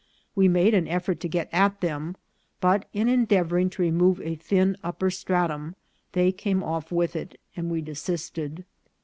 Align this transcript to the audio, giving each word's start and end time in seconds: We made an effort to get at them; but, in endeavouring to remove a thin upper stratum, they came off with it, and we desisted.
We 0.33 0.47
made 0.47 0.73
an 0.73 0.87
effort 0.87 1.19
to 1.19 1.29
get 1.29 1.47
at 1.53 1.79
them; 1.79 2.15
but, 2.59 2.85
in 2.91 3.07
endeavouring 3.07 3.69
to 3.69 3.83
remove 3.83 4.19
a 4.21 4.33
thin 4.33 4.75
upper 4.83 5.11
stratum, 5.11 5.75
they 6.13 6.31
came 6.31 6.63
off 6.63 6.91
with 6.91 7.15
it, 7.15 7.39
and 7.55 7.69
we 7.69 7.81
desisted. 7.81 8.65